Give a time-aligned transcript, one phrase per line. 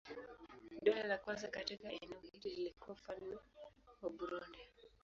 [0.81, 3.35] Dola la kwanza katika eneo hili lilikuwa Ufalme
[4.01, 4.59] wa Burundi.